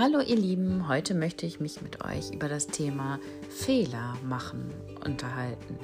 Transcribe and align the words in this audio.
Hallo 0.00 0.20
ihr 0.20 0.36
Lieben, 0.36 0.86
heute 0.86 1.12
möchte 1.12 1.44
ich 1.44 1.58
mich 1.58 1.82
mit 1.82 2.04
euch 2.04 2.32
über 2.32 2.48
das 2.48 2.68
Thema 2.68 3.18
Fehler 3.48 4.16
machen 4.22 4.72
unterhalten. 5.04 5.76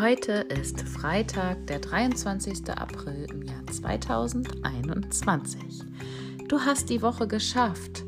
Heute 0.00 0.32
ist 0.32 0.80
Freitag, 0.80 1.68
der 1.68 1.78
23. 1.78 2.68
April 2.70 3.28
im 3.30 3.42
Jahr 3.42 3.64
2021. 3.68 5.84
Du 6.48 6.58
hast 6.58 6.90
die 6.90 7.02
Woche 7.02 7.28
geschafft. 7.28 8.02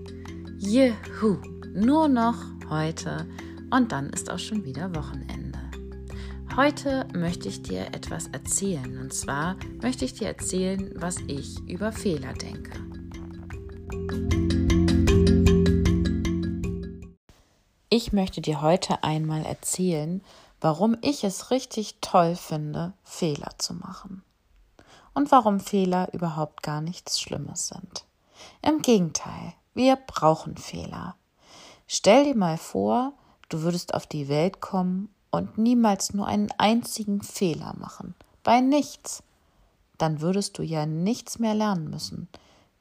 Juhu, 0.59 1.37
nur 1.73 2.09
noch 2.09 2.47
heute 2.69 3.29
und 3.71 3.93
dann 3.93 4.11
ist 4.11 4.29
auch 4.29 4.41
schon 4.41 4.65
wieder 4.65 4.93
Wochenende. 4.97 5.48
Heute 6.59 7.07
möchte 7.15 7.49
ich 7.49 7.63
dir 7.63 7.87
etwas 7.95 8.27
erzählen. 8.27 8.99
Und 8.99 9.15
zwar 9.15 9.55
möchte 9.81 10.05
ich 10.05 10.15
dir 10.15 10.27
erzählen, 10.27 10.93
was 10.97 11.19
ich 11.29 11.57
über 11.69 11.93
Fehler 11.93 12.33
denke. 12.33 12.73
Ich 17.91 18.13
möchte 18.13 18.41
dir 18.41 18.61
heute 18.61 19.05
einmal 19.05 19.47
erzählen, 19.47 20.21
warum 20.61 20.97
ich 21.01 21.23
es 21.23 21.53
richtig 21.53 21.99
toll 22.01 22.35
finde, 22.35 22.93
Fehler 23.05 23.53
zu 23.59 23.75
machen. 23.75 24.25
Und 25.15 25.31
warum 25.31 25.61
Fehler 25.61 26.13
überhaupt 26.13 26.65
gar 26.65 26.81
nichts 26.81 27.21
Schlimmes 27.21 27.69
sind. 27.69 28.05
Im 28.63 28.83
Gegenteil, 28.83 29.55
wir 29.75 29.95
brauchen 29.95 30.57
Fehler. 30.57 31.15
Stell 31.87 32.25
dir 32.25 32.37
mal 32.37 32.59
vor, 32.59 33.13
du 33.49 33.63
würdest 33.63 33.95
auf 33.95 34.09
die 34.09 34.29
Welt 34.29 34.61
kommen 34.61 35.15
und 35.31 35.59
niemals 35.59 36.15
nur 36.15 36.27
einen 36.27 36.51
einzigen 36.59 37.23
Fehler 37.23 37.75
machen, 37.79 38.15
bei 38.43 38.61
nichts, 38.61 39.23
dann 39.99 40.21
würdest 40.21 40.59
du 40.59 40.63
ja 40.63 40.87
nichts 40.87 41.39
mehr 41.39 41.55
lernen 41.55 41.91
müssen, 41.91 42.29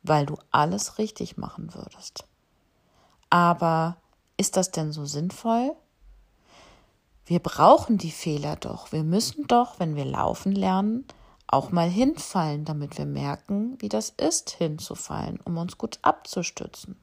weil 0.04 0.26
du 0.26 0.38
alles 0.52 0.98
richtig 0.98 1.38
machen 1.38 1.74
würdest. 1.74 2.26
Aber 3.30 3.98
ist 4.38 4.56
das 4.56 4.72
denn 4.72 4.92
so 4.92 5.06
sinnvoll? 5.06 5.76
Wir 7.26 7.40
brauchen 7.40 7.98
die 7.98 8.12
Fehler 8.12 8.56
doch. 8.56 8.92
Wir 8.94 9.04
müssen 9.04 9.48
doch, 9.48 9.80
wenn 9.80 9.96
wir 9.96 10.06
laufen 10.06 10.54
lernen, 10.54 11.06
auch 11.48 11.72
mal 11.72 11.90
hinfallen, 11.90 12.64
damit 12.64 12.98
wir 12.98 13.06
merken, 13.06 13.76
wie 13.80 13.90
das 13.90 14.12
ist, 14.12 14.52
hinzufallen, 14.52 15.40
um 15.44 15.58
uns 15.58 15.78
gut 15.78 16.00
abzustützen, 16.04 16.98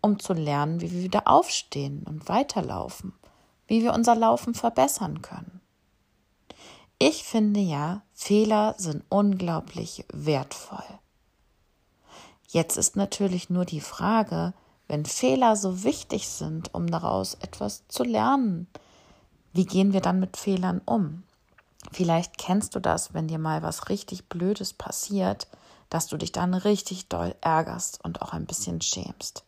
um 0.00 0.18
zu 0.18 0.32
lernen, 0.32 0.80
wie 0.80 0.90
wir 0.90 1.02
wieder 1.02 1.28
aufstehen 1.28 2.04
und 2.08 2.28
weiterlaufen 2.28 3.12
wie 3.70 3.84
wir 3.84 3.94
unser 3.94 4.16
Laufen 4.16 4.52
verbessern 4.52 5.22
können. 5.22 5.60
Ich 6.98 7.22
finde 7.22 7.60
ja, 7.60 8.02
Fehler 8.12 8.74
sind 8.78 9.04
unglaublich 9.08 10.04
wertvoll. 10.12 10.98
Jetzt 12.48 12.76
ist 12.76 12.96
natürlich 12.96 13.48
nur 13.48 13.64
die 13.64 13.80
Frage, 13.80 14.54
wenn 14.88 15.06
Fehler 15.06 15.54
so 15.54 15.84
wichtig 15.84 16.28
sind, 16.28 16.74
um 16.74 16.88
daraus 16.88 17.34
etwas 17.34 17.86
zu 17.86 18.02
lernen, 18.02 18.66
wie 19.52 19.66
gehen 19.66 19.92
wir 19.92 20.00
dann 20.00 20.18
mit 20.18 20.36
Fehlern 20.36 20.80
um? 20.84 21.22
Vielleicht 21.92 22.38
kennst 22.38 22.74
du 22.74 22.80
das, 22.80 23.14
wenn 23.14 23.28
dir 23.28 23.38
mal 23.38 23.62
was 23.62 23.88
richtig 23.88 24.28
Blödes 24.28 24.72
passiert, 24.72 25.46
dass 25.90 26.08
du 26.08 26.16
dich 26.16 26.32
dann 26.32 26.54
richtig 26.54 27.08
doll 27.08 27.36
ärgerst 27.40 28.04
und 28.04 28.20
auch 28.20 28.32
ein 28.32 28.46
bisschen 28.46 28.80
schämst. 28.80 29.44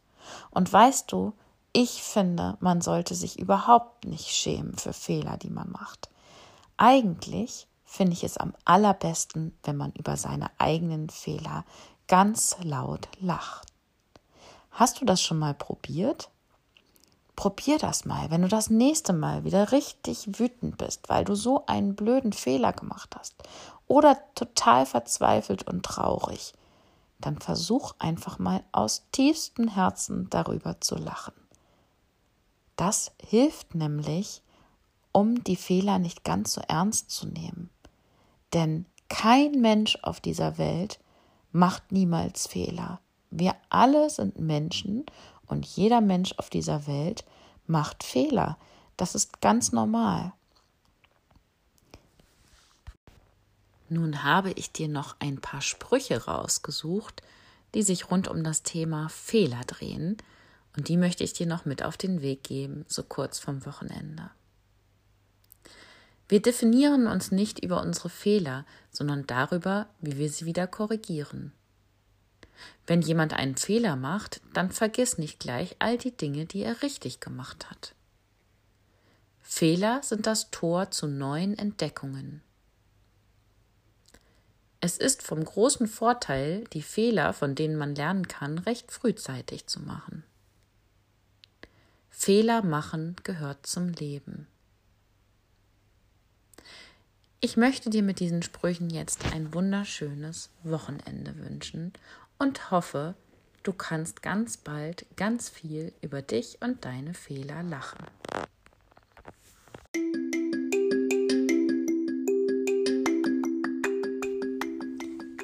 Und 0.53 0.73
weißt 0.73 1.11
du, 1.11 1.33
ich 1.73 2.03
finde, 2.03 2.57
man 2.61 2.81
sollte 2.83 3.15
sich 3.15 3.39
überhaupt 3.39 4.05
nicht 4.05 4.29
schämen 4.29 4.77
für 4.77 4.93
Fehler, 4.93 5.39
die 5.39 5.51
man 5.51 5.71
macht. 5.71 6.11
Eigentlich 6.77 7.67
finde 7.85 8.13
ich 8.13 8.25
es 8.25 8.37
am 8.37 8.55
allerbesten, 8.65 9.57
wenn 9.65 9.77
man 9.77 9.93
über 9.93 10.17
seine 10.17 10.51
eigenen 10.59 11.09
Fehler 11.09 11.65
ganz 12.09 12.57
laut 12.63 13.09
lacht. 13.21 13.69
Hast 14.71 15.01
du 15.01 15.05
das 15.05 15.23
schon 15.23 15.39
mal 15.39 15.55
probiert? 15.55 16.31
Probier 17.37 17.79
das 17.79 18.05
mal, 18.05 18.31
wenn 18.31 18.43
du 18.43 18.49
das 18.49 18.69
nächste 18.69 19.15
Mal 19.15 19.45
wieder 19.45 19.73
richtig 19.73 20.39
wütend 20.39 20.77
bist, 20.77 21.09
weil 21.09 21.25
du 21.25 21.35
so 21.35 21.65
einen 21.67 21.97
blöden 21.97 22.33
Fehler 22.33 22.73
gemacht 22.73 23.17
hast 23.19 23.35
oder 23.87 24.19
total 24.35 24.85
verzweifelt 24.85 25.67
und 25.67 25.85
traurig, 25.85 26.53
dann 27.19 27.39
versuch 27.39 27.95
einfach 27.99 28.39
mal 28.39 28.63
aus 28.73 29.07
tiefstem 29.13 29.69
Herzen 29.69 30.29
darüber 30.29 30.81
zu 30.81 30.97
lachen. 30.97 31.42
Das 32.77 33.13
hilft 33.21 33.75
nämlich, 33.75 34.43
um 35.13 35.45
die 35.45 35.57
Fehler 35.57 35.99
nicht 35.99 36.25
ganz 36.25 36.55
so 36.55 36.63
ernst 36.67 37.11
zu 37.11 37.27
nehmen. 37.27 37.71
Denn 38.53 38.87
kein 39.09 39.61
Mensch 39.61 39.99
auf 40.03 40.21
dieser 40.21 40.59
Welt 40.59 40.99
macht 41.53 41.93
niemals 41.93 42.47
Fehler. 42.47 43.01
Wir 43.31 43.55
alle 43.69 44.09
sind 44.11 44.39
Menschen 44.39 45.05
und 45.47 45.67
jeder 45.67 46.01
Mensch 46.01 46.35
auf 46.39 46.51
dieser 46.51 46.87
Welt 46.87 47.25
macht 47.67 48.05
Fehler. 48.05 48.59
Das 48.97 49.15
ist 49.15 49.41
ganz 49.41 49.73
normal. 49.73 50.33
Nun 53.89 54.23
habe 54.23 54.53
ich 54.53 54.73
dir 54.73 54.89
noch 54.89 55.17
ein 55.19 55.41
paar 55.41 55.61
Sprüche 55.61 56.25
rausgesucht, 56.25 57.23
die 57.75 57.83
sich 57.83 58.11
rund 58.11 58.29
um 58.29 58.43
das 58.43 58.63
Thema 58.63 59.09
Fehler 59.11 59.61
drehen, 59.67 60.17
und 60.77 60.89
die 60.89 60.97
möchte 60.97 61.25
ich 61.25 61.33
dir 61.33 61.47
noch 61.47 61.65
mit 61.65 61.83
auf 61.83 61.97
den 61.97 62.23
Weg 62.23 62.45
geben, 62.45 62.85
so 62.89 63.03
kurz 63.03 63.39
vom 63.39 63.65
Wochenende. 63.67 64.31
Wir 66.29 66.41
definieren 66.41 67.07
uns 67.07 67.31
nicht 67.31 67.63
über 67.63 67.83
unsere 67.83 68.09
Fehler, 68.09 68.65
sondern 68.91 69.27
darüber, 69.27 69.89
wie 70.01 70.17
wir 70.17 70.31
sie 70.31 70.47
wieder 70.47 70.67
korrigieren. 70.67 71.53
Wenn 72.87 73.03
jemand 73.03 73.35
einen 73.35 73.57
Fehler 73.57 73.97
macht, 73.97 74.41
dann 74.55 74.71
vergiss 74.71 75.19
nicht 75.19 75.41
gleich 75.41 75.77
all 75.79 75.99
die 75.99 76.17
Dinge, 76.17 76.47
die 76.47 76.63
er 76.63 76.83
richtig 76.83 77.21
gemacht 77.21 77.71
hat. 77.71 77.95
Fehler 79.43 80.03
sind 80.03 80.27
das 80.27 80.51
Tor 80.51 80.91
zu 80.91 81.07
neuen 81.07 81.59
Entdeckungen. 81.59 82.43
Es 84.81 84.97
ist 84.97 85.23
vom 85.23 85.45
großen 85.45 85.87
Vorteil, 85.87 86.65
die 86.73 86.83
Fehler, 86.83 87.35
von 87.35 87.55
denen 87.55 87.77
man 87.77 87.95
lernen 87.95 88.27
kann, 88.27 88.59
recht 88.59 88.91
frühzeitig 88.91 89.67
zu 89.67 89.81
machen. 89.81 90.25
Fehler 92.25 92.63
machen 92.63 93.17
gehört 93.25 93.67
zum 93.67 93.89
Leben. 93.89 94.47
Ich 97.41 97.57
möchte 97.57 97.91
dir 97.91 98.05
mit 98.05 98.21
diesen 98.21 98.45
Sprüchen 98.45 98.91
jetzt 98.91 99.33
ein 99.35 99.53
wunderschönes 99.53 100.49
Wochenende 100.63 101.37
wünschen 101.39 101.93
und 102.39 102.71
hoffe, 102.71 103.17
du 103.65 103.73
kannst 103.73 104.23
ganz 104.23 104.57
bald 104.57 105.05
ganz 105.17 105.49
viel 105.49 105.93
über 106.01 106.23
dich 106.23 106.59
und 106.61 106.85
deine 106.85 107.13
Fehler 107.13 107.65
lachen. 107.65 108.07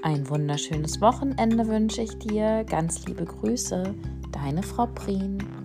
Ein 0.05 0.29
wunderschönes 0.29 1.01
Wochenende 1.01 1.67
wünsche 1.67 2.03
ich 2.03 2.17
dir. 2.21 2.63
Ganz 2.63 3.05
liebe 3.05 3.25
Grüße, 3.25 3.97
deine 4.31 4.63
Frau 4.63 4.87
Prien. 4.87 5.58